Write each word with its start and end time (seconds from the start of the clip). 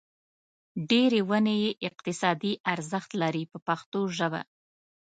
ډېرې 0.89 1.21
ونې 1.29 1.55
یې 1.63 1.71
اقتصادي 1.89 2.53
ارزښت 2.73 3.11
لري 3.21 3.43
په 3.51 3.57
پښتو 3.67 3.99
ژبه. 4.17 4.41